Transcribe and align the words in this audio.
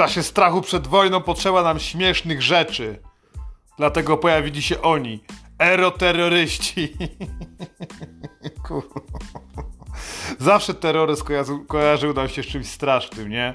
czasie 0.00 0.22
strachu 0.22 0.62
przed 0.62 0.86
wojną 0.86 1.20
potrzeba 1.20 1.62
nam 1.62 1.80
śmiesznych 1.80 2.42
rzeczy. 2.42 2.98
Dlatego 3.78 4.16
pojawili 4.16 4.62
się 4.62 4.82
oni. 4.82 5.24
Eroterroryści. 5.58 6.96
Zawsze 10.38 10.74
terroryzm 10.74 11.24
kojarzył, 11.24 11.64
kojarzył 11.64 12.14
nam 12.14 12.28
się 12.28 12.42
z 12.42 12.46
czymś 12.46 12.66
strasznym, 12.66 13.28
nie? 13.28 13.54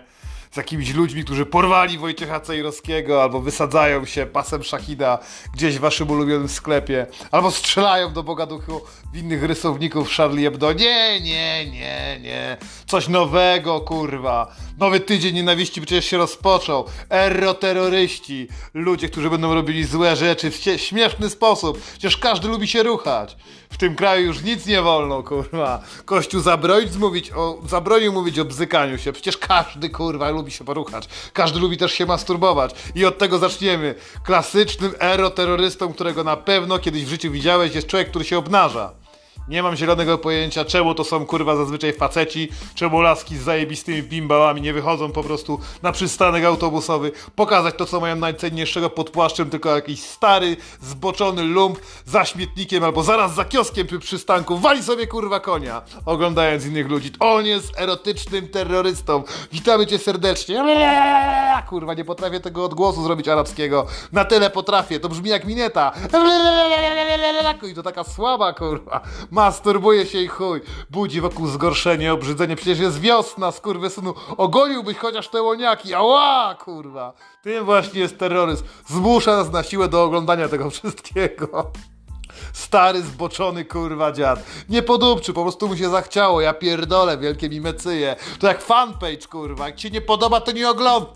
z 0.55 0.57
jakimiś 0.57 0.93
ludźmi, 0.93 1.23
którzy 1.23 1.45
porwali 1.45 1.97
Wojciecha 1.97 2.39
Cejrowskiego, 2.39 3.23
albo 3.23 3.41
wysadzają 3.41 4.05
się 4.05 4.25
pasem 4.25 4.63
Szachida 4.63 5.19
gdzieś 5.53 5.77
w 5.77 5.79
waszym 5.79 6.09
ulubionym 6.09 6.49
sklepie, 6.49 7.07
albo 7.31 7.51
strzelają 7.51 8.13
do 8.13 8.23
Boga 8.23 8.45
Duchu 8.45 8.81
w 9.13 9.17
innych 9.17 9.43
rysowników 9.43 10.09
Charlie 10.09 10.43
Hebdo. 10.43 10.73
Nie, 10.73 11.21
nie, 11.21 11.71
nie, 11.71 12.19
nie. 12.21 12.57
Coś 12.85 13.07
nowego, 13.07 13.81
kurwa. 13.81 14.55
Nowy 14.77 14.99
tydzień 14.99 15.35
nienawiści 15.35 15.81
przecież 15.81 16.05
się 16.05 16.17
rozpoczął. 16.17 16.85
Erroterroryści. 17.09 18.47
Ludzie, 18.73 19.09
którzy 19.09 19.29
będą 19.29 19.53
robili 19.53 19.83
złe 19.83 20.15
rzeczy 20.15 20.51
w 20.51 20.55
śmieszny 20.77 21.29
sposób. 21.29 21.81
Przecież 21.81 22.17
każdy 22.17 22.47
lubi 22.47 22.67
się 22.67 22.83
ruchać. 22.83 23.37
W 23.69 23.77
tym 23.77 23.95
kraju 23.95 24.25
już 24.25 24.43
nic 24.43 24.65
nie 24.65 24.81
wolno, 24.81 25.23
kurwa. 25.23 25.83
Kościół 26.05 26.41
zabronić 26.41 26.95
mówić 26.95 27.31
o, 27.31 27.61
zabronił 27.67 28.13
mówić 28.13 28.39
o 28.39 28.45
bzykaniu 28.45 28.97
się. 28.97 29.13
Przecież 29.13 29.37
każdy, 29.37 29.89
kurwa, 29.89 30.29
lubi 30.29 30.51
się 30.51 30.65
poruchać. 30.65 31.07
Każdy 31.33 31.59
lubi 31.59 31.77
też 31.77 31.93
się 31.93 32.05
masturbować. 32.05 32.75
I 32.95 33.05
od 33.05 33.17
tego 33.17 33.39
zaczniemy. 33.39 33.95
Klasycznym 34.23 34.93
ero-terrorystą, 34.99 35.93
którego 35.93 36.23
na 36.23 36.37
pewno 36.37 36.79
kiedyś 36.79 37.05
w 37.05 37.09
życiu 37.09 37.31
widziałeś, 37.31 37.75
jest 37.75 37.87
człowiek, 37.87 38.09
który 38.09 38.25
się 38.25 38.37
obnaża. 38.37 39.04
Nie 39.47 39.63
mam 39.63 39.75
zielonego 39.75 40.17
pojęcia, 40.17 40.65
czemu 40.65 40.95
to 40.95 41.03
są 41.03 41.25
kurwa 41.25 41.55
zazwyczaj 41.55 41.93
faceci, 41.93 42.49
czemu 42.75 43.01
laski 43.01 43.37
z 43.37 43.41
zajebistymi 43.41 44.03
bimbałami 44.03 44.61
nie 44.61 44.73
wychodzą 44.73 45.11
po 45.11 45.23
prostu 45.23 45.59
na 45.83 45.91
przystanek 45.91 46.45
autobusowy, 46.45 47.11
pokazać 47.35 47.75
to, 47.77 47.85
co 47.85 47.99
mają 47.99 48.15
najcenniejszego 48.15 48.89
pod 48.89 49.09
płaszczem, 49.09 49.49
tylko 49.49 49.75
jakiś 49.75 50.03
stary, 50.03 50.57
zboczony 50.81 51.43
lump 51.43 51.79
za 52.05 52.25
śmietnikiem 52.25 52.83
albo 52.83 53.03
zaraz 53.03 53.35
za 53.35 53.45
kioskiem 53.45 53.87
przy 53.87 53.99
przystanku 53.99 54.57
wali 54.57 54.83
sobie 54.83 55.07
kurwa 55.07 55.39
konia, 55.39 55.81
oglądając 56.05 56.65
innych 56.65 56.89
ludzi. 56.89 57.11
On 57.19 57.45
jest 57.45 57.79
erotycznym 57.79 58.47
terrorystą. 58.47 59.23
Witamy 59.51 59.87
cię 59.87 59.97
serdecznie. 59.97 60.63
Kurwa, 61.69 61.93
nie 61.93 62.05
potrafię 62.05 62.39
tego 62.39 62.65
odgłosu 62.65 63.03
zrobić 63.03 63.27
arabskiego. 63.27 63.87
Na 64.11 64.25
tyle 64.25 64.49
potrafię, 64.49 64.99
to 64.99 65.09
brzmi 65.09 65.29
jak 65.29 65.45
mineta. 65.45 65.91
I 67.71 67.73
to 67.73 67.83
taka 67.83 68.03
słaba 68.03 68.53
kurwa 68.53 69.01
masturbuje 69.35 70.05
się 70.05 70.17
i 70.21 70.27
chuj, 70.27 70.61
budzi 70.89 71.21
wokół 71.21 71.47
zgorszenie, 71.47 72.13
obrzydzenie, 72.13 72.55
przecież 72.55 72.79
jest 72.79 72.99
wiosna, 72.99 73.51
skurwysynu, 73.51 74.13
ogoliłbyś 74.37 74.97
chociaż 74.97 75.27
te 75.27 75.41
łoniaki, 75.41 75.93
ała, 75.93 76.55
kurwa. 76.55 77.13
Tym 77.43 77.65
właśnie 77.65 77.99
jest 77.99 78.17
terroryzm, 78.17 78.63
zmusza 78.87 79.37
nas 79.37 79.51
na 79.51 79.63
siłę 79.63 79.87
do 79.87 80.03
oglądania 80.03 80.47
tego 80.47 80.69
wszystkiego. 80.69 81.71
Stary, 82.55 83.01
zboczony, 83.01 83.65
kurwa, 83.65 84.11
dziad. 84.11 84.43
Nie 84.69 84.83
podupczy, 84.83 85.33
po 85.33 85.41
prostu 85.41 85.67
mu 85.67 85.77
się 85.77 85.89
zachciało. 85.89 86.41
Ja 86.41 86.53
pierdolę, 86.53 87.17
wielkie 87.17 87.49
mi 87.49 87.61
mecyje. 87.61 88.15
To 88.39 88.47
jak 88.47 88.61
fanpage, 88.61 89.27
kurwa. 89.29 89.67
Jak 89.67 89.75
ci 89.75 89.91
nie 89.91 90.01
podoba, 90.01 90.41
to 90.41 90.51
nie 90.51 90.69
ogląda. 90.69 91.09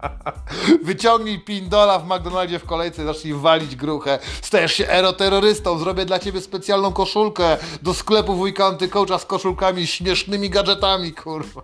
Wyciągnij 0.82 1.40
pindola 1.40 1.98
w 1.98 2.06
McDonaldzie 2.06 2.58
w 2.58 2.64
kolejce 2.64 3.02
i 3.02 3.06
zacznij 3.06 3.34
walić 3.34 3.76
gruchę. 3.76 4.18
Stajesz 4.42 4.72
się 4.72 4.88
eroterrorystą. 4.88 5.78
Zrobię 5.78 6.04
dla 6.04 6.18
ciebie 6.18 6.40
specjalną 6.40 6.92
koszulkę 6.92 7.56
do 7.82 7.94
sklepu 7.94 8.34
wujka 8.34 8.66
antykołcza 8.66 9.18
z 9.18 9.24
koszulkami, 9.24 9.86
śmiesznymi 9.86 10.50
gadżetami, 10.50 11.12
kurwa. 11.12 11.62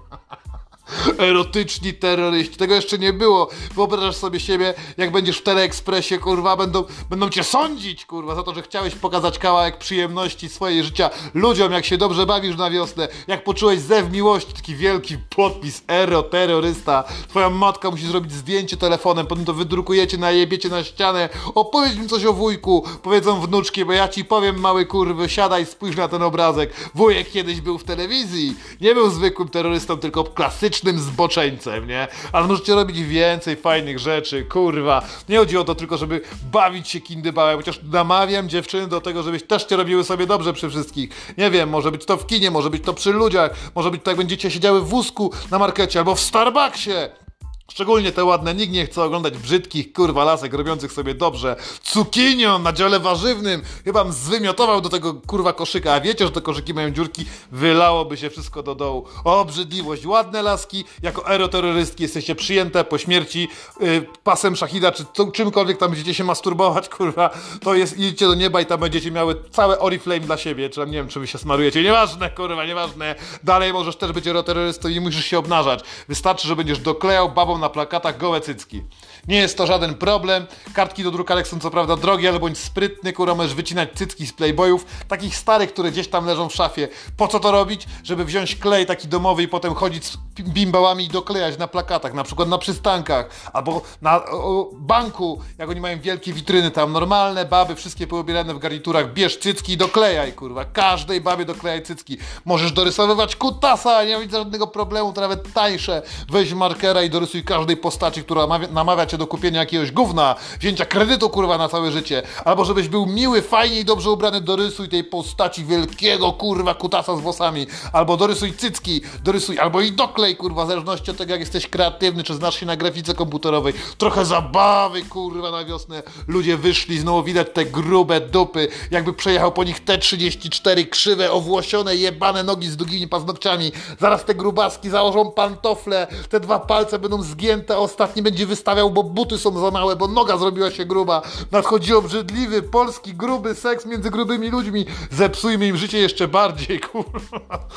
Erotyczni 1.18 1.94
terroryści. 1.94 2.56
Tego 2.56 2.74
jeszcze 2.74 2.98
nie 2.98 3.12
było. 3.12 3.48
Wyobrażasz 3.74 4.16
sobie 4.16 4.40
siebie, 4.40 4.74
jak 4.96 5.12
będziesz 5.12 5.38
w 5.38 5.42
Teleekspresie, 5.42 6.18
kurwa, 6.18 6.56
będą, 6.56 6.84
będą 7.10 7.28
cię 7.28 7.44
sądzić, 7.44 8.06
kurwa, 8.06 8.34
za 8.34 8.42
to, 8.42 8.54
że 8.54 8.62
chciałeś 8.62 8.94
pokazać 8.94 9.38
kawałek 9.38 9.78
przyjemności 9.78 10.48
swojej 10.48 10.84
życia 10.84 11.10
ludziom, 11.34 11.72
jak 11.72 11.84
się 11.84 11.98
dobrze 11.98 12.26
bawisz 12.26 12.56
na 12.56 12.70
wiosnę, 12.70 13.08
jak 13.26 13.44
poczułeś 13.44 13.80
zew 13.80 14.12
miłości, 14.12 14.52
taki 14.52 14.76
wielki 14.76 15.16
podpis 15.36 15.82
ero, 15.88 16.22
terrorysta. 16.22 17.04
Twoja 17.28 17.50
matka 17.50 17.90
musi 17.90 18.06
zrobić 18.06 18.32
zdjęcie 18.32 18.76
telefonem, 18.76 19.26
potem 19.26 19.44
to 19.44 19.54
wydrukujecie, 19.54 20.18
najebiecie 20.18 20.68
na 20.68 20.84
ścianę. 20.84 21.28
Opowiedz 21.54 21.96
mi 21.96 22.08
coś 22.08 22.24
o 22.24 22.32
wujku, 22.32 22.84
powiedzą 23.02 23.40
wnuczki, 23.40 23.84
bo 23.84 23.92
ja 23.92 24.08
ci 24.08 24.24
powiem, 24.24 24.60
mały 24.60 24.86
kurwy, 24.86 25.28
siadaj, 25.28 25.66
spójrz 25.66 25.96
na 25.96 26.08
ten 26.08 26.22
obrazek. 26.22 26.74
Wujek 26.94 27.30
kiedyś 27.30 27.60
był 27.60 27.78
w 27.78 27.84
telewizji. 27.84 28.54
Nie 28.80 28.94
był 28.94 29.10
zwykłym 29.10 29.48
terrorystą, 29.48 29.98
tylko 29.98 30.24
klasycznym 30.24 30.81
klasycznym 30.82 30.98
zboczeńcem, 30.98 31.88
nie? 31.88 32.08
Ale 32.32 32.46
możecie 32.46 32.74
robić 32.74 33.02
więcej 33.02 33.56
fajnych 33.56 33.98
rzeczy, 33.98 34.44
kurwa. 34.44 35.02
Nie 35.28 35.38
chodzi 35.38 35.58
o 35.58 35.64
to 35.64 35.74
tylko, 35.74 35.96
żeby 35.96 36.20
bawić 36.52 36.88
się 36.88 37.00
kindybałem, 37.00 37.56
chociaż 37.56 37.80
namawiam 37.92 38.48
dziewczyny 38.48 38.86
do 38.86 39.00
tego, 39.00 39.22
żebyś 39.22 39.42
też 39.42 39.64
cię 39.64 39.76
robiły 39.76 40.04
sobie 40.04 40.26
dobrze 40.26 40.52
przy 40.52 40.70
wszystkich. 40.70 41.34
Nie 41.38 41.50
wiem, 41.50 41.68
może 41.68 41.92
być 41.92 42.04
to 42.04 42.16
w 42.16 42.26
kinie, 42.26 42.50
może 42.50 42.70
być 42.70 42.82
to 42.84 42.94
przy 42.94 43.12
ludziach, 43.12 43.54
może 43.74 43.90
być 43.90 44.02
to 44.02 44.10
jak 44.10 44.18
będziecie 44.18 44.50
siedziały 44.50 44.80
w 44.80 44.84
wózku 44.88 45.32
na 45.50 45.58
markecie 45.58 45.98
albo 45.98 46.14
w 46.14 46.20
Starbucksie. 46.20 47.21
Szczególnie 47.70 48.12
te 48.12 48.24
ładne, 48.24 48.54
nikt 48.54 48.72
nie 48.72 48.86
chce 48.86 49.02
oglądać 49.02 49.38
brzydkich, 49.38 49.92
kurwa, 49.92 50.24
lasek 50.24 50.54
robiących 50.54 50.92
sobie 50.92 51.14
dobrze. 51.14 51.56
Cukinio 51.82 52.58
na 52.58 52.72
dziale 52.72 53.00
warzywnym, 53.00 53.62
chyba 53.84 54.12
zwymiotował 54.12 54.80
do 54.80 54.88
tego, 54.88 55.14
kurwa, 55.14 55.52
koszyka. 55.52 55.92
A 55.92 56.00
wiecie, 56.00 56.24
że 56.24 56.30
te 56.30 56.40
koszyki 56.40 56.74
mają 56.74 56.90
dziurki, 56.90 57.24
wylałoby 57.52 58.16
się 58.16 58.30
wszystko 58.30 58.62
do 58.62 58.74
dołu. 58.74 59.06
Obrzydliwość. 59.24 60.06
Ładne 60.06 60.42
laski, 60.42 60.84
jako 61.02 61.28
eroterrorystki 61.28 62.02
jesteście 62.02 62.34
przyjęte 62.34 62.84
po 62.84 62.98
śmierci 62.98 63.48
yy, 63.80 64.06
pasem 64.24 64.56
szachida, 64.56 64.92
czy 64.92 65.04
to, 65.04 65.26
czymkolwiek 65.26 65.78
tam 65.78 65.90
będziecie 65.90 66.14
się 66.14 66.24
masturbować, 66.24 66.88
kurwa. 66.88 67.30
To 67.62 67.74
jest, 67.74 67.98
idziecie 67.98 68.26
do 68.26 68.34
nieba 68.34 68.60
i 68.60 68.66
tam 68.66 68.80
będziecie 68.80 69.10
miały 69.10 69.42
całe 69.50 69.78
Oriflame 69.78 70.20
dla 70.20 70.36
siebie, 70.36 70.70
czy 70.70 70.80
tam, 70.80 70.90
nie 70.90 70.96
wiem, 70.96 71.08
czy 71.08 71.20
wy 71.20 71.26
się 71.26 71.38
smarujecie. 71.38 71.82
Nieważne, 71.82 72.30
kurwa, 72.30 72.64
nieważne. 72.64 73.14
Dalej 73.44 73.72
możesz 73.72 73.96
też 73.96 74.12
być 74.12 74.26
eroterrorystą 74.26 74.88
i 74.88 75.00
musisz 75.00 75.24
się 75.24 75.38
obnażać. 75.38 75.80
Wystarczy, 76.08 76.48
że 76.48 76.56
będziesz 76.56 76.78
doklejał 76.78 77.28
babą 77.28 77.61
na 77.62 77.68
plakatach 77.68 78.18
gołe 78.18 78.40
cycki. 78.40 78.82
Nie 79.28 79.36
jest 79.36 79.58
to 79.58 79.66
żaden 79.66 79.94
problem. 79.94 80.46
Kartki 80.74 81.02
do 81.02 81.10
drukarek 81.10 81.48
są 81.48 81.60
co 81.60 81.70
prawda 81.70 81.96
drogie, 81.96 82.28
ale 82.28 82.40
bądź 82.40 82.58
sprytny, 82.58 83.12
kurwa, 83.12 83.34
możesz 83.34 83.54
wycinać 83.54 83.88
cycki 83.94 84.26
z 84.26 84.32
playboyów, 84.32 84.86
takich 85.08 85.36
starych, 85.36 85.72
które 85.72 85.90
gdzieś 85.90 86.08
tam 86.08 86.26
leżą 86.26 86.48
w 86.48 86.54
szafie. 86.54 86.88
Po 87.16 87.28
co 87.28 87.40
to 87.40 87.52
robić? 87.52 87.86
Żeby 88.04 88.24
wziąć 88.24 88.56
klej 88.56 88.86
taki 88.86 89.08
domowy 89.08 89.42
i 89.42 89.48
potem 89.48 89.74
chodzić 89.74 90.04
z 90.04 90.18
bimbałami 90.40 91.04
i 91.04 91.08
doklejać 91.08 91.58
na 91.58 91.68
plakatach, 91.68 92.14
na 92.14 92.24
przykład 92.24 92.48
na 92.48 92.58
przystankach, 92.58 93.50
albo 93.52 93.82
na 94.02 94.24
o, 94.24 94.70
banku, 94.72 95.40
jak 95.58 95.70
oni 95.70 95.80
mają 95.80 96.00
wielkie 96.00 96.32
witryny 96.32 96.70
tam, 96.70 96.92
normalne 96.92 97.44
baby, 97.44 97.74
wszystkie 97.74 98.06
poobierane 98.06 98.54
w 98.54 98.58
garniturach, 98.58 99.12
bierz 99.12 99.38
cycki 99.38 99.72
i 99.72 99.76
doklejaj, 99.76 100.32
kurwa. 100.32 100.64
Każdej 100.64 101.20
babie 101.20 101.44
doklejaj 101.44 101.82
cycki. 101.82 102.18
Możesz 102.44 102.72
dorysowywać 102.72 103.36
kutasa, 103.36 104.04
nie 104.04 104.20
widzę 104.20 104.38
żadnego 104.38 104.66
problemu, 104.66 105.12
to 105.12 105.20
nawet 105.20 105.52
tańsze. 105.52 106.02
Weź 106.30 106.52
markera 106.52 107.02
i 107.02 107.10
dorysuj 107.10 107.44
każdej 107.44 107.76
postaci, 107.76 108.22
która 108.24 108.46
namawia 108.72 109.06
cię 109.12 109.18
do 109.18 109.26
kupienia 109.26 109.60
jakiegoś 109.60 109.92
gówna, 109.92 110.34
wzięcia 110.60 110.86
kredytu 110.86 111.30
kurwa 111.30 111.58
na 111.58 111.68
całe 111.68 111.92
życie, 111.92 112.22
albo 112.44 112.64
żebyś 112.64 112.88
był 112.88 113.06
miły, 113.06 113.42
fajnie 113.42 113.80
i 113.80 113.84
dobrze 113.84 114.10
ubrany, 114.10 114.40
dorysuj 114.40 114.88
tej 114.88 115.04
postaci 115.04 115.64
wielkiego 115.64 116.32
kurwa 116.32 116.74
kutasa 116.74 117.16
z 117.16 117.20
włosami, 117.20 117.66
albo 117.92 118.16
dorysuj 118.16 118.52
cycki, 118.52 119.00
dorysuj, 119.24 119.58
albo 119.58 119.80
i 119.80 119.92
doklej 119.92 120.36
kurwa, 120.36 120.64
w 120.64 120.68
zależności 120.68 121.10
od 121.10 121.16
tego 121.16 121.32
jak 121.32 121.40
jesteś 121.40 121.66
kreatywny, 121.66 122.24
czy 122.24 122.34
znasz 122.34 122.60
się 122.60 122.66
na 122.66 122.76
grafice 122.76 123.14
komputerowej, 123.14 123.74
trochę 123.98 124.24
zabawy 124.24 125.02
kurwa 125.02 125.50
na 125.50 125.64
wiosnę, 125.64 126.02
ludzie 126.28 126.56
wyszli, 126.56 126.98
znowu 126.98 127.22
widać 127.22 127.48
te 127.52 127.64
grube 127.64 128.20
dupy, 128.20 128.68
jakby 128.90 129.12
przejechał 129.12 129.52
po 129.52 129.64
nich 129.64 129.84
T34 129.84 130.88
krzywe, 130.88 131.32
owłosione, 131.32 131.96
jebane 131.96 132.42
nogi 132.42 132.68
z 132.68 132.76
długimi 132.76 133.08
paznokciami, 133.08 133.72
zaraz 134.00 134.24
te 134.24 134.34
grubaski 134.34 134.90
założą 134.90 135.30
pantofle, 135.30 136.06
te 136.28 136.40
dwa 136.40 136.58
palce 136.58 136.98
będą 136.98 137.22
zgięte, 137.22 137.78
ostatni 137.78 138.22
będzie 138.22 138.46
wystawiał, 138.46 138.90
bo 138.90 139.01
buty 139.02 139.38
są 139.38 139.60
za 139.60 139.70
małe, 139.70 139.96
bo 139.96 140.08
noga 140.08 140.36
zrobiła 140.36 140.70
się 140.70 140.84
gruba. 140.84 141.22
Nadchodzi 141.52 141.94
obrzydliwy, 141.94 142.62
polski, 142.62 143.14
gruby 143.14 143.54
seks 143.54 143.86
między 143.86 144.10
grubymi 144.10 144.50
ludźmi. 144.50 144.86
Zepsujmy 145.10 145.66
im 145.66 145.76
życie 145.76 145.98
jeszcze 145.98 146.28
bardziej, 146.28 146.80
kurwa. 146.92 147.68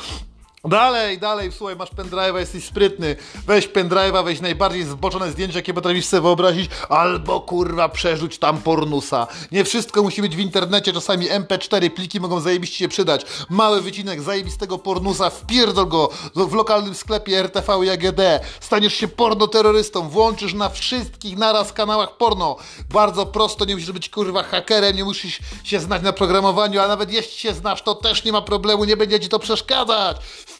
Dalej, 0.68 1.18
dalej, 1.18 1.52
słuchaj, 1.52 1.76
masz 1.76 1.90
pendrive'a, 1.90 2.38
jesteś 2.38 2.64
sprytny. 2.64 3.16
Weź 3.46 3.68
pendrive'a, 3.68 4.24
weź 4.24 4.40
najbardziej 4.40 4.84
zboczone 4.84 5.30
zdjęcie, 5.30 5.56
jakie 5.58 5.74
potrafisz 5.74 6.06
sobie 6.06 6.20
wyobrazić, 6.20 6.70
albo 6.88 7.40
kurwa 7.40 7.88
przerzuć 7.88 8.38
tam 8.38 8.58
pornusa. 8.58 9.26
Nie 9.52 9.64
wszystko 9.64 10.02
musi 10.02 10.22
być 10.22 10.36
w 10.36 10.38
internecie, 10.38 10.92
czasami 10.92 11.28
MP4 11.28 11.90
pliki 11.90 12.20
mogą 12.20 12.40
zajebiście 12.40 12.78
się 12.78 12.88
przydać. 12.88 13.26
Mały 13.50 13.80
wycinek 13.80 14.22
zajebistego 14.22 14.78
pornusa, 14.78 15.30
wpierdol 15.30 15.88
go 15.88 16.10
w 16.34 16.54
lokalnym 16.54 16.94
sklepie 16.94 17.38
RTV 17.38 17.84
i 17.84 17.90
AGD. 17.90 18.20
Staniesz 18.60 18.94
się 18.94 19.08
pornoterrorystą, 19.08 20.08
włączysz 20.08 20.54
na 20.54 20.68
wszystkich 20.68 21.38
naraz 21.38 21.72
kanałach 21.72 22.16
porno. 22.16 22.56
Bardzo 22.92 23.26
prosto, 23.26 23.64
nie 23.64 23.74
musisz 23.74 23.92
być 23.92 24.08
kurwa 24.08 24.42
hakerem, 24.42 24.96
nie 24.96 25.04
musisz 25.04 25.38
się 25.64 25.80
znać 25.80 26.02
na 26.02 26.12
programowaniu, 26.12 26.80
a 26.80 26.88
nawet 26.88 27.12
jeśli 27.12 27.38
się 27.38 27.54
znasz, 27.54 27.82
to 27.82 27.94
też 27.94 28.24
nie 28.24 28.32
ma 28.32 28.42
problemu, 28.42 28.84
nie 28.84 28.96
będzie 28.96 29.20
ci 29.20 29.28
to 29.28 29.38
przeszkadzać 29.38 30.16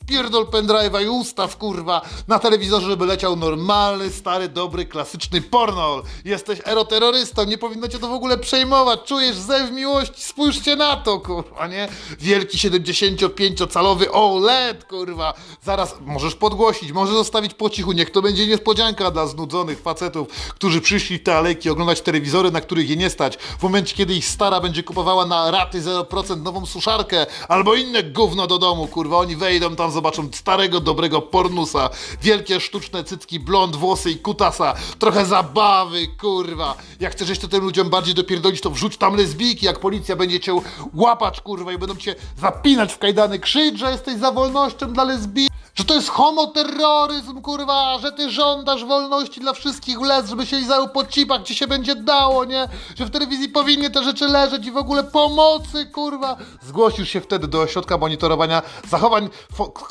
wpierdol 0.07 0.47
pendrive'a 0.47 1.03
i 1.03 1.09
ustaw, 1.09 1.57
kurwa, 1.57 2.03
na 2.29 2.39
telewizorze, 2.39 2.87
żeby 2.87 3.07
leciał 3.07 3.37
normalny, 3.37 4.11
stary, 4.11 4.49
dobry, 4.49 4.87
klasyczny 4.87 5.43
pornol. 5.43 6.03
Jesteś 6.25 6.59
eroterrorystą, 6.65 7.45
nie 7.45 7.59
powinno 7.59 7.89
cię 7.89 7.99
to 7.99 8.09
w 8.09 8.13
ogóle 8.13 8.39
przejmować. 8.39 9.01
Czujesz 9.05 9.37
zew 9.37 9.71
miłości, 9.71 10.23
spójrzcie 10.23 10.77
na 10.77 10.97
to, 10.97 11.21
kurwa, 11.21 11.67
nie? 11.67 11.89
Wielki 12.21 12.59
75-calowy 12.59 14.07
OLED, 14.13 14.85
kurwa. 14.85 15.35
Zaraz 15.63 15.95
możesz 16.01 16.35
podgłosić, 16.35 16.93
możesz 16.93 17.15
zostawić 17.15 17.55
po 17.55 17.71
cichu, 17.71 17.93
niech 17.93 18.11
to 18.11 18.23
będzie 18.23 18.47
niespodzianka 18.47 19.11
dla 19.11 19.27
znudzonych 19.27 19.81
facetów, 19.81 20.29
którzy 20.29 20.81
przyszli 20.81 21.21
te 21.21 21.37
alejki 21.37 21.71
oglądać 21.71 22.01
telewizory, 22.01 22.51
na 22.51 22.61
których 22.61 22.91
je 22.91 22.97
nie 22.97 23.11
stać. 23.11 23.37
W 23.37 23.63
momencie, 23.63 23.97
kiedy 23.97 24.15
ich 24.15 24.27
stara 24.27 24.61
będzie 24.61 24.83
kupowała 24.83 25.27
na 25.27 25.51
raty 25.51 25.83
0% 25.83 26.43
nową 26.43 26.67
suszarkę 26.67 27.27
albo 27.49 27.75
inne 27.75 28.03
gówno 28.03 28.47
do 28.47 28.59
domu, 28.59 28.87
kurwa, 28.87 29.17
oni 29.17 29.37
wejdą 29.37 29.77
tam, 29.77 29.96
zobaczą 29.97 30.29
starego, 30.33 30.81
dobrego 30.81 31.23
pornusa, 31.23 31.91
wielkie 32.23 32.61
sztuczne 32.61 33.05
cycki, 33.05 33.41
blond, 33.41 33.77
włosy 33.77 34.11
i 34.11 34.19
kutasa, 34.19 34.75
trochę 34.99 35.27
zabawy, 35.27 36.07
kurwa. 36.21 36.75
Jak 37.01 37.13
chcesz 37.13 37.29
jeszcze 37.29 37.49
tym 37.49 37.65
ludziom 37.65 37.91
bardziej 37.91 38.15
dopierdolić, 38.15 38.61
to 38.61 38.71
wrzuć 38.71 38.97
tam 38.97 39.17
lesbijki, 39.17 39.67
jak 39.67 39.81
policja 39.81 40.17
będzie 40.17 40.41
cię 40.41 40.61
łapać, 40.95 41.41
kurwa, 41.41 41.73
i 41.73 41.79
będą 41.79 41.97
cię 41.97 42.15
zapinać 42.39 42.93
w 42.93 42.99
kajdany, 42.99 43.39
krzycz, 43.39 43.79
że 43.79 43.91
jesteś 43.91 44.19
za 44.19 44.33
wolnością 44.33 44.93
dla 44.93 45.05
lesbijek 45.05 45.56
że 45.77 45.85
to 45.85 45.95
jest 45.95 46.09
homoterroryzm, 46.09 47.41
kurwa, 47.41 47.99
że 47.99 48.13
ty 48.13 48.31
żądasz 48.31 48.85
wolności 48.85 49.41
dla 49.41 49.53
wszystkich 49.53 50.01
les, 50.01 50.29
żeby 50.29 50.47
się 50.47 50.57
lizały 50.57 50.89
po 50.89 51.07
cipach, 51.07 51.43
gdzie 51.43 51.55
się 51.55 51.67
będzie 51.67 51.95
dało, 51.95 52.45
nie? 52.45 52.69
Że 52.99 53.05
w 53.05 53.11
telewizji 53.11 53.49
powinny 53.49 53.91
te 53.91 54.05
rzeczy 54.05 54.29
leżeć 54.29 54.67
i 54.67 54.71
w 54.71 54.77
ogóle 54.77 55.05
pomocy, 55.05 55.87
kurwa. 55.87 56.37
Zgłosisz 56.63 57.09
się 57.09 57.21
wtedy 57.21 57.49
do 57.49 57.61
ośrodka 57.61 57.99
monitorowania 57.99 58.63
zachowań 58.89 59.29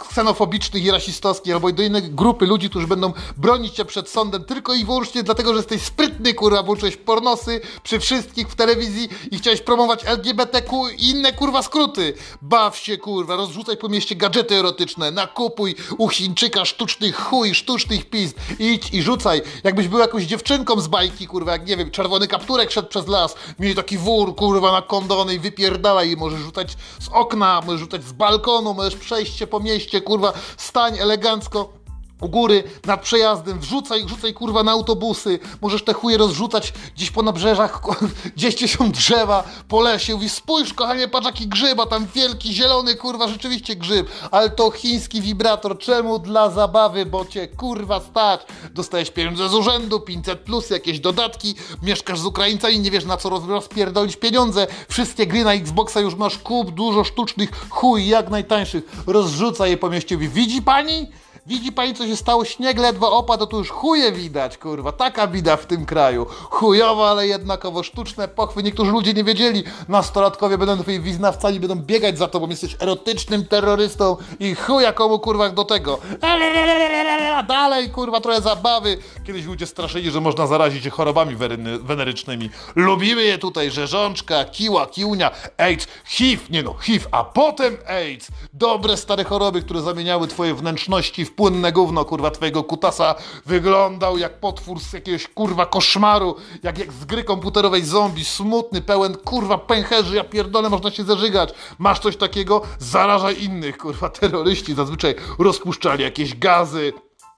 ksenofobicznych 0.10 0.84
i 0.84 0.92
rasistowskich 0.92 1.54
albo 1.54 1.72
do 1.72 1.84
innej 1.84 2.02
grupy 2.02 2.46
ludzi, 2.46 2.70
którzy 2.70 2.88
będą 2.88 3.14
bronić 3.38 3.74
cię 3.74 3.86
przed 3.86 4.10
sądem 4.10 4.44
tylko 4.44 4.74
i 4.74 4.86
wyłącznie 4.86 5.24
dlatego, 5.24 5.54
że 5.54 5.58
jesteś 5.58 5.82
sprytny, 5.82 6.34
kurwa, 6.34 6.64
włączyłeś 6.64 6.98
pornosy 6.98 7.62
przy 7.84 8.00
wszystkich 8.00 8.50
w 8.50 8.56
telewizji 8.56 9.10
i 9.32 9.38
chciałeś 9.38 9.62
promować 9.62 10.06
LGBTQ 10.06 10.90
i 10.98 11.10
inne, 11.10 11.34
kurwa, 11.34 11.64
skróty. 11.64 12.14
Baw 12.42 12.78
się, 12.78 12.98
kurwa, 12.98 13.36
rozrzucaj 13.36 13.78
po 13.78 13.90
mieście 13.90 14.16
gadżety 14.16 14.56
erotyczne, 14.56 15.12
nakupuj, 15.12 15.75
u 15.98 16.10
Chińczyka 16.10 16.66
sztucznych 16.66 17.16
chuj, 17.16 17.56
sztucznych 17.56 18.10
pizd. 18.10 18.38
Idź 18.60 18.94
i 18.94 19.02
rzucaj. 19.02 19.42
Jakbyś 19.64 19.88
był 19.88 20.00
jakąś 20.00 20.24
dziewczynką 20.24 20.82
z 20.82 20.88
bajki, 20.88 21.28
kurwa, 21.28 21.52
jak 21.52 21.68
nie 21.68 21.78
wiem, 21.78 21.92
czerwony 21.92 22.28
kapturek 22.28 22.72
szedł 22.72 22.88
przez 22.88 23.08
las, 23.08 23.36
mieli 23.60 23.76
taki 23.76 23.98
wór, 23.98 24.36
kurwa, 24.36 24.72
na 24.72 24.82
kondony 24.82 25.34
i 25.34 25.40
wypierdalaj 25.40 26.12
i 26.12 26.16
możesz 26.16 26.40
rzucać 26.40 26.78
z 27.00 27.08
okna, 27.10 27.62
możesz 27.66 27.80
rzucać 27.80 28.04
z 28.04 28.12
balkonu, 28.12 28.74
możesz 28.74 28.96
przejść 28.96 29.38
się 29.38 29.48
po 29.48 29.60
mieście, 29.60 30.02
kurwa, 30.02 30.34
stań 30.58 30.98
elegancko 31.00 31.85
u 32.22 32.30
góry, 32.30 32.64
nad 32.86 33.02
przejazdem, 33.02 33.60
wrzucaj, 33.60 34.08
rzucaj 34.08 34.34
kurwa 34.34 34.64
na 34.64 34.72
autobusy, 34.72 35.40
możesz 35.62 35.84
te 35.84 35.94
chuje 35.94 36.18
rozrzucać 36.18 36.74
gdzieś 36.96 37.12
po 37.12 37.22
nabrzeżach, 37.22 37.82
gdzieś 38.36 38.56
gdzie 38.56 38.68
są 38.68 38.92
drzewa, 38.92 39.44
po 39.68 39.82
lesie, 39.82 40.14
mówi 40.14 40.30
spójrz 40.30 40.74
kochanie, 40.74 41.08
patrz 41.08 41.26
jaki 41.26 41.48
grzyb, 41.48 41.80
a 41.80 41.86
tam 41.86 42.08
wielki, 42.16 42.54
zielony, 42.54 42.96
kurwa, 42.96 43.28
rzeczywiście 43.28 43.76
grzyb, 43.76 44.08
ale 44.32 44.50
to 44.50 44.72
chiński 44.72 45.22
wibrator, 45.22 45.80
czemu? 45.80 46.20
Dla 46.20 46.50
zabawy, 46.50 47.06
bo 47.06 47.26
cię 47.26 47.48
kurwa 47.48 48.00
stać, 48.00 48.42
dostajesz 48.72 49.12
pieniądze 49.12 49.50
z 49.50 49.54
urzędu, 49.54 50.00
500 50.00 50.40
plus, 50.40 50.70
jakieś 50.70 51.00
dodatki, 51.00 51.56
mieszkasz 51.84 52.20
z 52.20 52.26
Ukraińcami, 52.26 52.80
nie 52.80 52.92
wiesz 52.92 53.06
na 53.06 53.18
co 53.18 53.30
rozpierdolić 53.30 54.16
pieniądze, 54.16 54.68
wszystkie 54.90 55.28
gry 55.28 55.44
na 55.44 55.54
Xboxa 55.54 56.00
już 56.00 56.16
masz 56.16 56.38
kup, 56.38 56.72
dużo 56.72 57.04
sztucznych 57.04 57.50
chuj, 57.70 58.08
jak 58.08 58.30
najtańszych, 58.30 58.84
rozrzucaj 59.08 59.70
je 59.70 59.78
po 59.78 59.90
mieście, 59.90 60.16
mówi, 60.16 60.30
widzi 60.30 60.62
pani? 60.62 61.08
Widzi 61.48 61.72
pani, 61.72 61.94
co 61.94 62.08
się 62.08 62.16
stało? 62.16 62.46
Śnieg 62.46 62.80
ledwo 62.80 63.18
opadł, 63.18 63.48
to 63.48 63.58
już 63.58 63.70
chuje 63.70 64.12
widać, 64.12 64.58
kurwa. 64.58 64.92
Taka 64.92 65.28
bida 65.28 65.58
w 65.58 65.66
tym 65.66 65.86
kraju. 65.86 66.26
Chujowo, 66.30 67.10
ale 67.10 67.28
jednakowo 67.28 67.84
sztuczne 67.84 68.28
pochwy. 68.28 68.64
Niektórzy 68.64 68.92
ludzie 68.92 69.14
nie 69.14 69.24
wiedzieli. 69.24 69.64
Nastolatkowie 69.88 70.58
będą 70.58 70.78
twoi 70.78 71.00
wiznawcami, 71.00 71.60
będą 71.60 71.76
biegać 71.76 72.18
za 72.18 72.28
tobą. 72.28 72.50
Jesteś 72.50 72.76
erotycznym 72.80 73.46
terrorystą 73.46 74.18
i 74.40 74.56
chuja 74.56 74.94
komu, 74.94 75.20
kurwa, 75.20 75.50
do 75.50 75.66
tego. 75.66 76.00
Dalej, 77.48 77.90
kurwa, 77.90 78.22
trochę 78.22 78.42
zabawy. 78.42 78.98
Kiedyś 79.28 79.46
ludzie 79.46 79.66
straszyli, 79.66 80.12
że 80.12 80.22
można 80.22 80.48
zarazić 80.48 80.84
się 80.84 80.90
chorobami 80.90 81.36
wenerycznymi. 81.82 82.50
Lubimy 82.76 83.24
je 83.24 83.38
tutaj, 83.38 83.72
rzeżączka, 83.72 84.46
kiła, 84.46 84.88
kiłnia, 84.88 85.32
AIDS, 85.58 85.88
HIV, 86.06 86.44
nie 86.50 86.64
no, 86.64 86.74
HIV, 86.74 87.06
a 87.12 87.24
potem 87.24 87.78
AIDS. 87.88 88.28
Dobre 88.54 88.98
stare 88.98 89.24
choroby, 89.24 89.62
które 89.62 89.82
zamieniały 89.82 90.28
twoje 90.28 90.54
wnętrzności 90.54 91.26
w 91.26 91.35
płynne 91.36 91.72
gówno, 91.72 92.06
kurwa, 92.06 92.32
twojego 92.32 92.64
kutasa 92.64 93.16
wyglądał 93.46 94.18
jak 94.18 94.40
potwór 94.40 94.80
z 94.80 94.94
jakiegoś, 94.94 95.28
kurwa, 95.28 95.66
koszmaru, 95.66 96.36
jak, 96.64 96.78
jak 96.78 96.92
z 96.92 97.06
gry 97.06 97.24
komputerowej 97.24 97.86
zombie, 97.86 98.26
smutny, 98.26 98.82
pełen, 98.82 99.16
kurwa, 99.18 99.58
pęcherzy, 99.58 100.16
ja 100.16 100.24
pierdolę, 100.24 100.70
można 100.70 100.92
się 100.92 101.04
zażygać. 101.04 101.54
Masz 101.80 102.00
coś 102.00 102.18
takiego? 102.18 102.62
Zarażaj 102.80 103.44
innych, 103.44 103.78
kurwa, 103.78 104.10
terroryści 104.20 104.76
zazwyczaj 104.76 105.16
rozpuszczali 105.40 106.04
jakieś 106.04 106.38
gazy, 106.38 106.94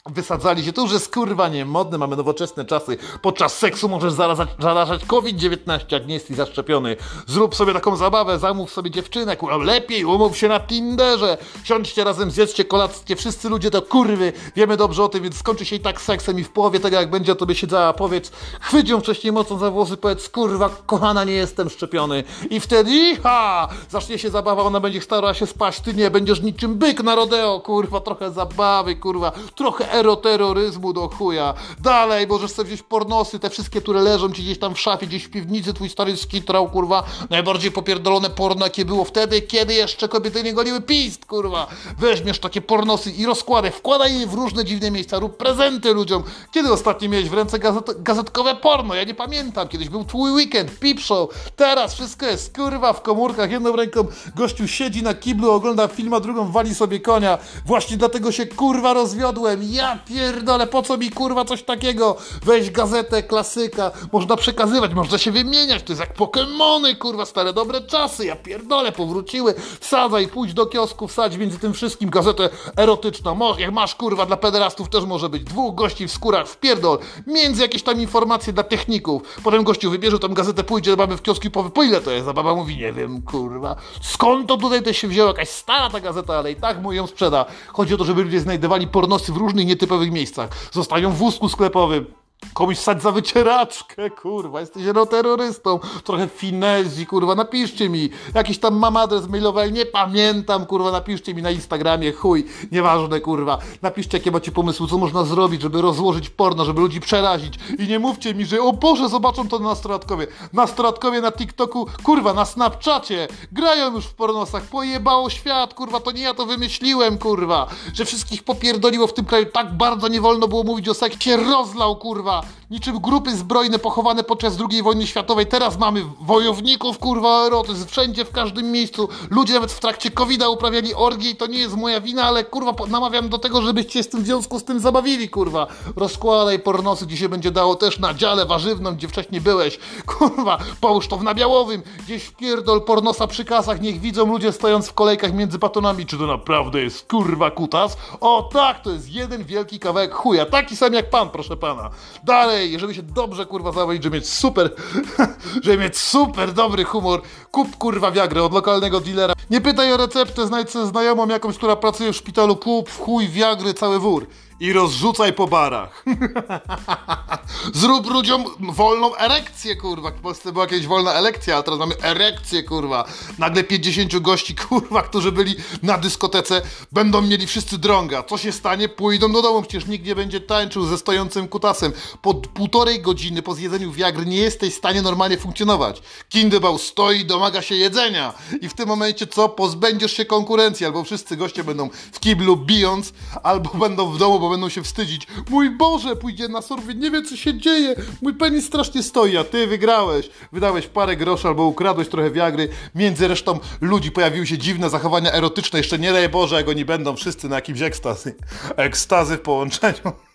wysadzali 0.10 0.66
się. 0.66 0.74
To 0.74 0.82
już 0.82 0.92
jest 0.92 1.14
kurwa 1.14 1.50
nie 1.50 1.66
modne, 1.66 1.98
mamy 1.98 2.16
nowoczesne 2.16 2.66
czasy. 2.66 2.98
Podczas 3.22 3.58
seksu 3.58 3.90
możesz 3.90 4.14
zarażać, 4.14 4.50
zarażać 4.60 5.06
COVID-19, 5.06 5.80
jak 5.92 6.08
nie 6.08 6.14
jesteś 6.14 6.38
zaszczepiony. 6.38 6.96
Zrób 7.28 7.56
sobie 7.56 7.74
taką 7.74 7.96
zabawę, 7.96 8.40
zamów 8.40 8.72
sobie 8.72 8.92
dziewczynę, 8.92 9.38
kurwa, 9.38 9.58
lepiej 9.58 10.06
umów 10.06 10.38
się 10.38 10.48
na 10.48 10.60
Tinderze. 10.60 11.38
Siądźcie 11.64 12.04
razem, 12.04 12.32
zjedzcie 12.32 12.66
kolację, 12.66 13.16
wszyscy 13.16 13.50
ludzie 13.50 13.72
to 13.72 13.82
kurwy. 13.82 14.34
Wiemy 14.56 14.78
dobrze 14.78 15.04
o 15.04 15.10
tym, 15.10 15.24
więc 15.24 15.38
skończy 15.38 15.66
się 15.66 15.76
i 15.76 15.80
tak 15.80 16.02
seksem 16.02 16.40
i 16.40 16.44
w 16.44 16.50
połowie 16.50 16.80
tego, 16.80 16.96
jak 16.96 17.10
będzie, 17.10 17.36
tobie 17.36 17.56
siedziała, 17.56 17.94
powiedz, 17.94 18.32
chwyć 18.60 18.90
ją 18.90 19.00
wcześniej 19.00 19.34
mocą 19.34 19.58
za 19.58 19.72
włosy, 19.72 19.98
powiedz, 19.98 20.30
kurwa, 20.30 20.70
kochana, 20.86 21.24
nie 21.24 21.34
jestem 21.34 21.70
szczepiony. 21.70 22.24
I 22.50 22.60
wtedy, 22.60 23.18
ha, 23.24 23.68
zacznie 23.90 24.20
się 24.20 24.30
zabawa, 24.30 24.64
ona 24.64 24.80
będzie 24.80 25.02
starała 25.02 25.34
się 25.34 25.48
spać, 25.48 25.80
ty 25.80 25.94
nie, 25.94 26.12
będziesz 26.12 26.42
niczym 26.42 26.76
byk 26.76 27.04
na 27.04 27.16
rodeo, 27.16 27.60
kurwa, 27.60 28.00
trochę 28.02 28.32
zabawy, 28.32 28.96
kurwa, 28.96 29.32
trochę 29.56 29.92
eroterroryzmu 30.00 30.94
do 30.94 31.10
chuja. 31.10 31.54
Dalej, 31.80 32.28
możesz 32.28 32.52
sobie 32.52 32.68
wziąć 32.68 32.84
pornosy, 32.84 33.40
te 33.40 33.50
wszystkie, 33.50 33.82
które 33.82 34.02
leżą 34.02 34.32
ci 34.32 34.44
gdzieś 34.44 34.60
tam 34.60 34.76
w 34.76 34.80
szafie, 34.80 35.08
gdzieś 35.08 35.24
w 35.24 35.30
piwnicy, 35.30 35.74
twój 35.74 35.90
stary 35.90 36.18
skitrał, 36.18 36.70
kurwa. 36.70 37.04
Najbardziej 37.30 37.72
popierdolone 37.72 38.30
porno, 38.30 38.66
jakie 38.66 38.86
było 38.86 39.06
wtedy, 39.06 39.42
kiedy 39.42 39.74
jeszcze 39.74 40.08
kobiety 40.08 40.44
nie 40.44 40.54
goliły 40.54 40.82
pist, 40.82 41.26
kurwa. 41.26 41.68
Weźmiesz 42.00 42.40
takie 42.40 42.62
pornosy 42.62 43.12
i 43.12 43.26
rozkładaj, 43.26 43.72
wkładaj 43.72 44.20
je 44.20 44.28
w 44.28 44.34
różne 44.34 44.66
dziwne 44.66 44.92
miejsca, 44.92 45.20
rób 45.20 45.38
prezenty 45.38 45.94
ludziom. 45.94 46.24
Kiedy 46.52 46.72
ostatnio 46.74 47.10
miałeś 47.10 47.30
w 47.30 47.34
ręce 47.34 47.60
gazet 47.60 48.04
gazetkowe 48.04 48.56
porno? 48.56 48.96
Ja 48.96 49.04
nie 49.04 49.14
pamiętam. 49.14 49.68
Kiedyś 49.68 49.90
był 49.90 50.06
twój 50.06 50.32
weekend, 50.32 50.72
peep 50.72 51.00
show. 51.00 51.30
Teraz 51.56 51.94
wszystko 51.94 52.26
jest, 52.26 52.56
kurwa, 52.56 52.94
w 52.94 53.02
komórkach. 53.02 53.52
Jedną 53.52 53.76
ręką 53.76 54.06
gościu 54.36 54.68
siedzi 54.68 55.04
na 55.04 55.14
kiblu, 55.14 55.52
ogląda 55.52 55.88
film, 55.88 56.14
a 56.14 56.20
drugą 56.20 56.52
wali 56.52 56.76
sobie 56.76 57.00
konia. 57.00 57.38
Właśnie 57.66 57.98
dlatego 57.98 58.32
się, 58.32 58.46
kurwa, 58.46 58.94
rozwiodłem. 58.94 59.60
Ja 59.64 59.87
ja 59.88 59.98
pierdolę, 60.06 60.68
po 60.68 60.82
co 60.82 60.98
mi 60.98 61.12
kurwa 61.12 61.46
coś 61.46 61.64
takiego? 61.64 62.18
Weź 62.44 62.72
gazetę, 62.72 63.24
klasyka, 63.24 63.92
można 64.12 64.36
przekazywać, 64.36 64.94
można 64.94 65.18
się 65.18 65.32
wymieniać, 65.32 65.84
to 65.84 65.92
jest 65.92 66.00
jak 66.00 66.14
Pokemony, 66.14 66.96
kurwa, 66.96 67.26
stare 67.26 67.54
dobre 67.54 67.82
czasy, 67.82 68.26
ja 68.26 68.36
pierdolę, 68.36 68.92
powróciły, 68.92 69.54
wsadzaj, 69.80 70.28
pójdź 70.28 70.54
do 70.54 70.66
kiosku, 70.66 71.08
wsadź 71.08 71.38
między 71.38 71.60
tym 71.60 71.74
wszystkim 71.74 72.10
gazetę 72.10 72.50
erotyczną, 72.78 73.58
jak 73.58 73.72
masz 73.72 73.96
kurwa, 73.96 74.26
dla 74.26 74.38
pederastów 74.38 74.90
też 74.90 75.06
może 75.06 75.30
być, 75.30 75.44
dwóch 75.44 75.76
gości 75.76 76.08
w 76.08 76.12
skórach, 76.12 76.48
wpierdol, 76.48 77.00
między 77.28 77.62
jakieś 77.62 77.84
tam 77.84 78.02
informacje 78.02 78.54
dla 78.54 78.64
techników, 78.64 79.40
potem 79.44 79.64
gościu 79.64 79.92
wybierze 79.92 80.20
tą 80.20 80.28
gazetę, 80.28 80.64
pójdzie 80.64 80.92
do 80.92 80.98
baby 80.98 81.18
w 81.18 81.22
kiosku 81.22 81.48
i 81.48 81.52
powie, 81.52 81.70
po 81.70 81.84
ile 81.84 82.02
to 82.02 82.12
jest, 82.12 82.28
a 82.28 82.34
baba 82.34 82.56
mówi, 82.56 82.78
nie 82.78 82.94
wiem, 82.94 83.22
kurwa, 83.22 83.76
skąd 84.02 84.48
to 84.48 84.58
tutaj 84.58 84.84
też 84.84 84.98
się 84.98 85.08
wzięło, 85.08 85.28
jakaś 85.28 85.50
stara 85.50 85.90
ta 85.90 86.00
gazeta, 86.00 86.38
ale 86.38 86.52
i 86.52 86.56
tak 86.56 86.82
mu 86.82 86.94
ją 86.94 87.08
sprzeda. 87.08 87.46
Chodzi 87.68 87.94
o 87.94 87.98
to, 87.98 88.06
żeby 88.06 88.24
ludzie 88.24 88.40
znajdowali 88.40 88.88
pornosy 88.88 89.34
w 89.34 89.38
różnych, 89.38 89.67
nietypowych 89.68 90.12
miejscach. 90.12 90.50
Zostają 90.72 91.12
w 91.12 91.18
wózku 91.18 91.50
sklepowym. 91.50 92.06
Komuś 92.54 92.78
stać 92.78 93.02
za 93.02 93.12
wycieraczkę, 93.12 94.10
kurwa, 94.10 94.60
jesteś 94.60 94.84
terrorystą. 95.10 95.80
Trochę 96.04 96.28
finezji, 96.28 97.06
kurwa, 97.06 97.36
napiszcie 97.36 97.90
mi. 97.90 98.10
Jakiś 98.36 98.60
tam 98.60 98.76
mam 98.76 98.98
adres 98.98 99.28
mailowy, 99.28 99.72
nie 99.72 99.86
pamiętam, 99.86 100.66
kurwa, 100.66 100.92
napiszcie 100.92 101.34
mi 101.34 101.42
na 101.42 101.52
Instagramie, 101.52 102.12
chuj, 102.12 102.46
nieważne, 102.72 103.20
kurwa. 103.20 103.58
Napiszcie, 103.82 104.18
jakie 104.18 104.32
macie 104.32 104.52
pomysły, 104.52 104.88
co 104.88 104.98
można 104.98 105.24
zrobić, 105.24 105.62
żeby 105.62 105.82
rozłożyć 105.82 106.30
porno, 106.30 106.66
żeby 106.66 106.82
ludzi 106.82 107.00
przerazić. 107.00 107.60
I 107.80 107.88
nie 107.88 108.00
mówcie 108.00 108.34
mi, 108.34 108.46
że 108.46 108.62
o 108.62 108.74
Boże, 108.74 109.10
zobaczą 109.10 109.48
to 109.48 109.60
nastolatkowie. 109.60 110.28
Nastolatkowie 110.54 111.22
na 111.22 111.32
TikToku, 111.32 111.88
kurwa, 112.04 112.34
na 112.34 112.46
Snapchacie, 112.46 113.28
grają 113.52 113.94
już 113.94 114.06
w 114.06 114.14
pornosach, 114.14 114.64
pojebało 114.64 115.30
świat, 115.30 115.74
kurwa, 115.74 116.00
to 116.00 116.12
nie 116.12 116.22
ja 116.22 116.34
to 116.34 116.46
wymyśliłem, 116.46 117.18
kurwa. 117.18 117.68
Że 117.94 118.06
wszystkich 118.06 118.44
popierdoliło 118.44 119.08
w 119.08 119.14
tym 119.14 119.26
kraju, 119.26 119.46
tak 119.54 119.78
bardzo 119.78 120.08
nie 120.08 120.22
wolno 120.22 120.48
było 120.48 120.64
mówić 120.64 120.90
o 120.90 120.94
seksie, 120.94 121.36
rozlał, 121.36 121.96
kurwa 121.96 122.27
kurwa, 122.28 122.42
niczym 122.72 123.00
grupy 123.00 123.36
zbrojne 123.36 123.80
pochowane 123.80 124.24
podczas 124.24 124.58
II 124.72 124.84
wojny 124.84 125.08
światowej. 125.08 125.46
Teraz 125.46 125.80
mamy 125.80 126.04
wojowników, 126.22 127.00
kurwa, 127.00 127.46
erotyzm, 127.46 127.88
wszędzie, 127.88 128.26
w 128.26 128.32
każdym 128.32 128.72
miejscu. 128.72 129.10
Ludzie 129.30 129.54
nawet 129.54 129.72
w 129.72 129.80
trakcie 129.80 130.12
covid 130.12 130.44
uprawiali 130.48 130.94
orgie 130.94 131.30
i 131.30 131.36
to 131.36 131.48
nie 131.48 131.60
jest 131.60 131.76
moja 131.76 132.02
wina, 132.02 132.24
ale 132.24 132.44
kurwa, 132.44 132.74
namawiam 132.88 133.30
do 133.30 133.38
tego, 133.38 133.62
żebyście 133.62 134.04
z 134.04 134.10
tym 134.10 134.24
w 134.24 134.26
związku 134.26 134.60
z 134.60 134.64
tym 134.64 134.80
zabawili, 134.80 135.30
kurwa. 135.30 135.68
Rozkładaj 135.96 136.60
pornosy, 136.60 137.06
gdzie 137.06 137.18
się 137.18 137.30
będzie 137.30 137.52
dało 137.52 137.76
też 137.76 138.00
na 138.00 138.14
dziale 138.14 138.46
warzywną, 138.46 138.96
gdzie 138.96 139.08
wcześniej 139.08 139.42
byłeś. 139.42 139.80
Kurwa, 140.18 140.58
połóż 140.82 141.08
to 141.08 141.18
w 141.18 141.24
nabiałowym, 141.24 141.84
gdzieś 142.06 142.24
wpierdol 142.24 142.82
pornosa 142.82 143.28
przy 143.28 143.46
kasach, 143.46 143.82
niech 143.82 144.00
widzą 144.00 144.26
ludzie 144.26 144.52
stojąc 144.52 144.88
w 144.88 144.94
kolejkach 144.94 145.34
między 145.34 145.60
batonami, 145.60 146.06
czy 146.06 146.18
to 146.18 146.28
naprawdę 146.28 146.82
jest 146.82 147.08
kurwa 147.08 147.52
kutas. 147.52 147.98
O 148.22 148.50
tak, 148.54 148.82
to 148.82 148.92
jest 148.92 149.10
jeden 149.10 149.44
wielki 149.44 149.80
kawałek 149.80 150.14
chuja, 150.14 150.46
taki 150.46 150.76
sam 150.76 150.94
jak 150.94 151.10
pan, 151.10 151.30
proszę 151.30 151.58
pana. 151.58 151.90
Dalej, 152.24 152.80
żeby 152.80 152.94
się 152.94 153.04
dobrze 153.04 153.46
kurwa 153.46 153.72
zabawić, 153.72 154.04
żeby 154.04 154.18
mieć 154.18 154.30
super, 154.30 154.76
żeby 155.64 155.78
mieć 155.78 155.98
super 155.98 156.54
dobry 156.54 156.84
humor, 156.84 157.22
kup 157.52 157.78
kurwa 157.78 158.12
wiagrę 158.12 158.44
od 158.44 158.54
lokalnego 158.54 159.00
dealera. 159.00 159.34
Nie 159.50 159.62
pytaj 159.62 159.94
o 159.94 159.98
receptę, 159.98 160.48
znajdź 160.48 160.70
sobie 160.70 160.86
znajomą 160.86 161.28
jakąś, 161.28 161.58
która 161.58 161.76
pracuje 161.76 162.14
w 162.14 162.16
szpitalu, 162.16 162.56
kup 162.56 162.90
w 162.90 163.00
chuj 163.00 163.28
wiagry 163.28 163.74
cały 163.74 164.00
wór. 164.00 164.28
I 164.60 164.74
rozrzucaj 164.74 165.34
po 165.34 165.48
barach. 165.48 166.06
Zrób 167.74 168.10
ludziom 168.10 168.46
wolną 168.60 169.16
erekcję, 169.16 169.76
kurwa. 169.76 170.12
W 170.12 170.22
Polsce 170.22 170.52
była 170.52 170.68
kiedyś 170.68 170.88
wolna 170.88 171.14
elekcja, 171.14 171.58
a 171.58 171.64
teraz 171.64 171.80
mamy 171.80 171.96
erekcję, 172.02 172.64
kurwa. 172.64 173.06
Nagle 173.38 173.64
50 173.64 174.20
gości, 174.20 174.56
kurwa, 174.70 175.02
którzy 175.02 175.32
byli 175.32 175.56
na 175.84 175.98
dyskotece, 175.98 176.62
będą 176.92 177.22
mieli 177.22 177.48
wszyscy 177.48 177.78
drąga. 177.78 178.24
Co 178.24 178.38
się 178.38 178.52
stanie? 178.52 178.90
Pójdą 178.90 179.32
do 179.32 179.42
domu, 179.42 179.62
przecież 179.62 179.88
nikt 179.88 180.06
nie 180.06 180.16
będzie 180.16 180.42
tańczył 180.42 180.86
ze 180.86 180.98
stojącym 180.98 181.48
kutasem. 181.48 181.92
Po 182.22 182.34
półtorej 182.34 183.02
godziny 183.02 183.42
po 183.42 183.54
zjedzeniu 183.54 183.92
wiagry 183.92 184.26
nie 184.26 184.38
jesteś 184.38 184.74
w 184.74 184.78
stanie 184.78 185.02
normalnie 185.02 185.38
funkcjonować. 185.38 186.02
Kindybał 186.30 186.78
stoi, 186.78 187.26
domaga 187.26 187.62
się 187.62 187.76
jedzenia. 187.76 188.34
I 188.62 188.70
w 188.70 188.74
tym 188.74 188.88
momencie 188.88 189.28
co? 189.28 189.50
Pozbędziesz 189.50 190.14
się 190.14 190.26
konkurencji, 190.26 190.86
albo 190.86 191.04
wszyscy 191.04 191.38
goście 191.38 191.64
będą 191.64 191.90
w 192.12 192.20
kiblu 192.20 192.58
bijąc, 192.58 193.14
albo 193.44 193.70
będą 193.70 194.12
w 194.12 194.18
domu, 194.18 194.47
bo 194.48 194.52
będą 194.52 194.70
się 194.70 194.84
wstydzić. 194.84 195.28
Mój 195.50 195.70
Boże, 195.70 196.16
pójdzie 196.16 196.48
na 196.48 196.62
sorwie, 196.62 196.96
nie 196.96 197.12
wie 197.12 197.22
co 197.22 197.36
się 197.36 197.58
dzieje. 197.60 197.96
Mój 198.22 198.34
penis 198.34 198.66
strasznie 198.66 199.04
stoi, 199.04 199.38
a 199.38 199.44
ty 199.44 199.68
wygrałeś. 199.68 200.30
Wydałeś 200.52 200.88
parę 200.88 201.16
groszy 201.16 201.48
albo 201.48 201.64
ukradłeś 201.64 202.10
trochę 202.10 202.32
wiagry. 202.32 202.70
Między 202.96 203.28
resztą 203.28 203.60
ludzi 203.82 204.12
pojawiły 204.12 204.48
się 204.48 204.58
dziwne 204.58 204.90
zachowania 204.90 205.34
erotyczne. 205.34 205.80
Jeszcze 205.80 206.00
nie 206.00 206.14
daj 206.14 206.30
Boże, 206.30 206.56
jak 206.56 206.70
oni 206.70 206.86
będą 206.86 207.16
wszyscy 207.16 207.50
na 207.50 207.56
jakimś 207.56 207.82
ekstazy. 207.82 208.36
Ekstazy 208.76 209.38
w 209.38 209.42
połączeniu. 209.42 210.27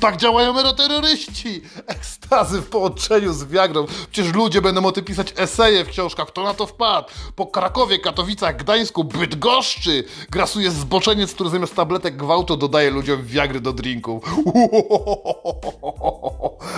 Tak 0.00 0.16
działają 0.16 0.58
eroterroryści! 0.58 1.62
Ekstazy 1.86 2.60
w 2.60 2.68
połączeniu 2.68 3.32
z 3.32 3.44
Viagrą. 3.44 3.86
Przecież 4.10 4.34
ludzie 4.34 4.62
będą 4.62 4.86
o 4.86 4.92
tym 4.92 5.04
pisać 5.04 5.34
eseje 5.36 5.84
w 5.84 5.88
książkach. 5.88 6.28
Kto 6.28 6.42
na 6.42 6.54
to 6.54 6.66
wpadł? 6.66 7.08
Po 7.36 7.46
Krakowie, 7.46 7.98
Katowicach, 7.98 8.56
Gdańsku, 8.56 9.04
Bydgoszczy 9.04 10.04
grasuje 10.30 10.70
zboczeniec, 10.70 11.34
który 11.34 11.50
zamiast 11.50 11.74
tabletek 11.74 12.16
gwałtu 12.16 12.56
dodaje 12.56 12.90
ludziom 12.90 13.22
Viagry 13.22 13.60
do 13.60 13.72
drinków. 13.72 14.24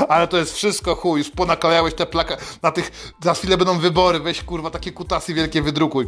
Ale 0.09 0.29
to 0.29 0.37
jest 0.37 0.55
wszystko 0.55 0.95
chuj. 0.95 1.19
Już 1.19 1.31
ponaklejałeś 1.31 1.95
te 1.95 2.07
plaka... 2.07 2.37
Na 2.63 2.73
tych... 2.73 3.13
Za 3.23 3.35
chwilę 3.35 3.57
będą 3.57 3.79
wybory. 3.79 4.21
Weź 4.21 4.43
kurwa 4.43 4.71
takie 4.71 4.93
kutasy 4.93 5.35
wielkie 5.35 5.63
wydrukuj. 5.63 6.07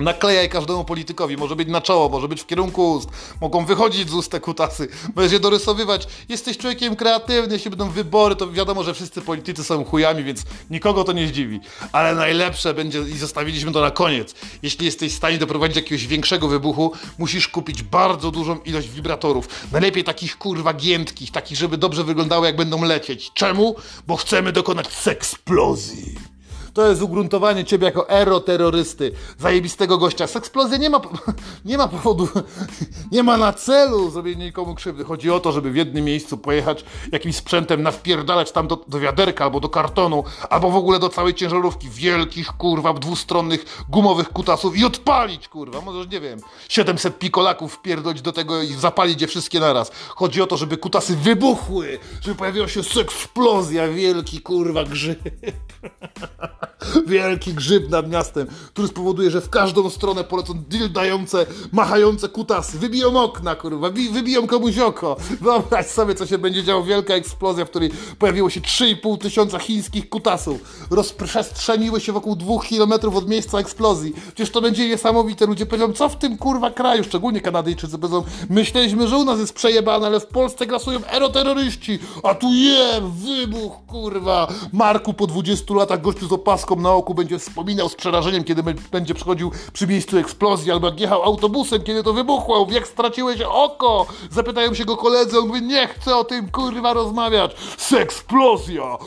Naklejaj 0.00 0.48
każdemu 0.48 0.84
politykowi, 0.84 1.36
może 1.36 1.56
być 1.56 1.68
na 1.68 1.80
czoło, 1.80 2.08
może 2.08 2.28
być 2.28 2.42
w 2.42 2.46
kierunku 2.46 2.92
ust, 2.92 3.08
mogą 3.40 3.66
wychodzić 3.66 4.10
z 4.10 4.14
ust 4.14 4.30
te 4.30 4.40
kutasy, 4.40 4.88
będziesz 5.14 5.32
je 5.32 5.40
dorysowywać. 5.40 6.06
Jesteś 6.28 6.58
człowiekiem 6.58 6.96
kreatywnym, 6.96 7.52
jeśli 7.52 7.70
będą 7.70 7.90
wybory, 7.90 8.36
to 8.36 8.52
wiadomo, 8.52 8.84
że 8.84 8.94
wszyscy 8.94 9.22
politycy 9.22 9.64
są 9.64 9.84
chujami, 9.84 10.24
więc 10.24 10.42
nikogo 10.70 11.04
to 11.04 11.12
nie 11.12 11.28
zdziwi. 11.28 11.60
Ale 11.92 12.14
najlepsze 12.14 12.74
będzie, 12.74 13.00
i 13.00 13.18
zostawiliśmy 13.18 13.72
to 13.72 13.80
na 13.80 13.90
koniec, 13.90 14.34
jeśli 14.62 14.86
jesteś 14.86 15.12
w 15.12 15.16
stanie 15.16 15.38
doprowadzić 15.38 15.74
do 15.74 15.80
jakiegoś 15.80 16.06
większego 16.06 16.48
wybuchu, 16.48 16.92
musisz 17.18 17.48
kupić 17.48 17.82
bardzo 17.82 18.30
dużą 18.30 18.58
ilość 18.58 18.88
wibratorów. 18.88 19.48
Najlepiej 19.72 20.04
takich 20.04 20.38
kurwa 20.38 20.74
giętkich, 20.74 21.30
takich, 21.30 21.58
żeby 21.58 21.78
dobrze 21.78 22.04
wyglądały, 22.04 22.46
jak 22.46 22.56
będą 22.56 22.82
lecieć. 22.84 23.30
Czemu? 23.34 23.76
Bo 24.06 24.16
chcemy 24.16 24.52
dokonać 24.52 24.92
seksplozji. 24.92 26.33
To 26.74 26.88
jest 26.88 27.02
ugruntowanie 27.02 27.64
ciebie 27.64 27.84
jako 27.86 28.08
eroterrorysty, 28.08 29.12
zajebistego 29.38 29.98
gościa. 29.98 30.26
Seksplozja 30.26 30.78
nie 30.78 30.90
ma, 30.90 31.00
nie 31.64 31.78
ma 31.78 31.88
powodu, 31.88 32.28
nie 33.12 33.22
ma 33.22 33.36
na 33.36 33.52
celu 33.52 34.10
zrobienie 34.10 34.44
nikomu 34.44 34.74
krzywdy. 34.74 35.04
Chodzi 35.04 35.30
o 35.30 35.40
to, 35.40 35.52
żeby 35.52 35.70
w 35.70 35.76
jednym 35.76 36.04
miejscu 36.04 36.38
pojechać 36.38 36.84
jakimś 37.12 37.36
sprzętem, 37.36 37.82
nawpierdalać 37.82 38.52
tam 38.52 38.68
do, 38.68 38.84
do 38.88 39.00
wiaderka 39.00 39.44
albo 39.44 39.60
do 39.60 39.68
kartonu, 39.68 40.24
albo 40.50 40.70
w 40.70 40.76
ogóle 40.76 40.98
do 40.98 41.08
całej 41.08 41.34
ciężarówki 41.34 41.88
wielkich, 41.90 42.46
kurwa, 42.46 42.92
dwustronnych, 42.92 43.84
gumowych 43.88 44.28
kutasów 44.28 44.76
i 44.76 44.84
odpalić, 44.84 45.48
kurwa. 45.48 45.80
Możesz, 45.80 46.12
nie 46.12 46.20
wiem, 46.20 46.40
700 46.68 47.18
pikolaków 47.18 47.74
wpierdolić 47.74 48.22
do 48.22 48.32
tego 48.32 48.62
i 48.62 48.72
zapalić 48.72 49.20
je 49.22 49.26
wszystkie 49.26 49.60
naraz. 49.60 49.90
Chodzi 50.08 50.42
o 50.42 50.46
to, 50.46 50.56
żeby 50.56 50.76
kutasy 50.76 51.16
wybuchły, 51.16 51.98
żeby 52.20 52.36
pojawiła 52.36 52.68
się 52.68 52.82
seksplozja, 52.82 53.88
wielki, 53.88 54.40
kurwa, 54.40 54.84
grzyb. 54.84 55.20
Wielki 57.06 57.54
grzyb 57.54 57.90
nad 57.90 58.10
miastem, 58.10 58.46
który 58.68 58.88
spowoduje, 58.88 59.30
że 59.30 59.40
w 59.40 59.50
każdą 59.50 59.90
stronę 59.90 60.24
polecą 60.24 60.54
dildające, 60.68 61.46
machające 61.72 62.28
kutasy. 62.28 62.78
Wybiją 62.78 63.22
okna, 63.22 63.54
kurwa, 63.54 63.90
wybiją 63.90 64.46
komuś 64.46 64.78
oko. 64.78 65.16
Wyobraź 65.40 65.86
sobie, 65.86 66.14
co 66.14 66.26
się 66.26 66.38
będzie 66.38 66.64
działo. 66.64 66.84
Wielka 66.84 67.14
eksplozja, 67.14 67.64
w 67.64 67.70
której 67.70 67.90
pojawiło 68.18 68.50
się 68.50 68.60
3,5 68.60 69.18
tysiąca 69.18 69.58
chińskich 69.58 70.08
kutasów. 70.08 70.86
Rozprzestrzeniły 70.90 72.00
się 72.00 72.12
wokół 72.12 72.36
dwóch 72.36 72.66
kilometrów 72.66 73.16
od 73.16 73.28
miejsca 73.28 73.58
eksplozji. 73.58 74.12
Przecież 74.26 74.50
to 74.50 74.60
będzie 74.60 74.88
niesamowite. 74.88 75.46
Ludzie 75.46 75.66
powiedzą, 75.66 75.92
co 75.92 76.08
w 76.08 76.16
tym 76.16 76.38
kurwa 76.38 76.70
kraju, 76.70 77.04
szczególnie 77.04 77.40
Kanadyjczycy 77.40 77.98
powiedzą, 77.98 78.24
myśleliśmy, 78.50 79.08
że 79.08 79.16
u 79.16 79.24
nas 79.24 79.38
jest 79.38 79.54
przejebane, 79.54 80.06
ale 80.06 80.20
w 80.20 80.26
Polsce 80.26 80.66
grasują 80.66 81.04
eroterroryści, 81.06 81.98
a 82.22 82.34
tu 82.34 82.52
je, 82.52 83.00
wybuch, 83.00 83.86
kurwa. 83.86 84.48
Marku 84.72 85.14
po 85.14 85.26
20 85.26 85.74
latach 85.74 86.00
gościu 86.00 86.26
z 86.26 86.32
opaską 86.54 86.76
na 86.76 86.92
oku 86.92 87.14
będzie 87.14 87.38
wspominał 87.38 87.88
z 87.88 87.94
przerażeniem, 87.94 88.44
kiedy 88.44 88.62
będzie 88.92 89.14
przychodził 89.14 89.52
przy 89.72 89.86
miejscu 89.86 90.18
eksplozji, 90.18 90.72
albo 90.72 90.86
jak 90.86 91.00
jechał 91.00 91.22
autobusem, 91.22 91.82
kiedy 91.82 92.02
to 92.02 92.12
wybuchło, 92.12 92.66
jak 92.70 92.88
straciłeś 92.88 93.40
oko. 93.40 94.06
Zapytają 94.30 94.74
się 94.74 94.84
go 94.84 94.96
koledzy, 94.96 95.38
on 95.38 95.46
mówi, 95.46 95.62
nie 95.62 95.88
chcę 95.88 96.16
o 96.16 96.24
tym 96.24 96.50
kurwa 96.50 96.92
rozmawiać. 96.92 97.56
Seksplozja. 97.78 98.98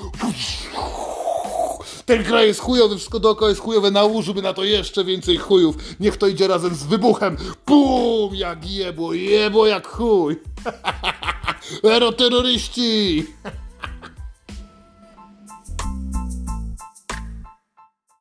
Ten 2.06 2.24
kraj 2.24 2.48
jest 2.48 2.60
chujowy, 2.60 2.96
wszystko 2.96 3.20
dookoła 3.20 3.50
jest 3.50 3.62
chujowe, 3.62 3.92
nałóżmy 3.92 4.42
na 4.42 4.54
to 4.54 4.64
jeszcze 4.64 5.04
więcej 5.04 5.38
chujów. 5.38 5.76
Niech 6.00 6.18
to 6.18 6.28
idzie 6.28 6.48
razem 6.48 6.76
z 6.76 6.84
wybuchem. 6.84 7.38
Bum! 7.68 8.36
Jak 8.36 8.72
jebło, 8.72 9.14
jebło 9.14 9.68
jak 9.68 9.88
chuj. 9.88 10.36
Eroterroryści! 11.96 13.26